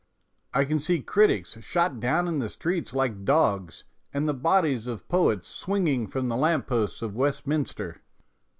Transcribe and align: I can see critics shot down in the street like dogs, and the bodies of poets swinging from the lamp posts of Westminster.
I 0.51 0.65
can 0.65 0.79
see 0.79 0.99
critics 0.99 1.55
shot 1.63 1.99
down 1.99 2.27
in 2.27 2.39
the 2.39 2.49
street 2.49 2.91
like 2.91 3.23
dogs, 3.23 3.83
and 4.11 4.27
the 4.27 4.33
bodies 4.33 4.87
of 4.87 5.07
poets 5.07 5.47
swinging 5.47 6.07
from 6.07 6.27
the 6.27 6.35
lamp 6.35 6.65
posts 6.65 7.03
of 7.03 7.15
Westminster. 7.15 8.01